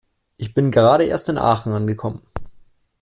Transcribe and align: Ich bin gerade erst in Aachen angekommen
Ich 0.37 0.55
bin 0.55 0.71
gerade 0.71 1.03
erst 1.03 1.29
in 1.29 1.37
Aachen 1.37 1.73
angekommen 1.73 2.23